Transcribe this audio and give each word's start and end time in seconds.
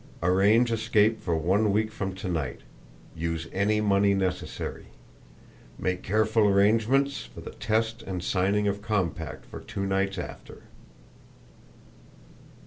Arrange 0.23 0.71
escape 0.71 1.21
for 1.21 1.35
one 1.37 1.71
week 1.71 1.91
from 1.91 2.15
to 2.15 2.27
night; 2.27 2.61
use 3.15 3.47
any 3.53 3.79
money 3.79 4.15
necessary. 4.15 4.85
Make 5.77 6.01
careful 6.01 6.47
arrangements 6.47 7.25
for 7.25 7.41
the 7.41 7.51
test 7.51 8.01
and 8.01 8.23
signing 8.23 8.67
of 8.67 8.81
compact 8.81 9.45
for 9.45 9.59
two 9.61 9.85
nights 9.85 10.17
after." 10.17 10.63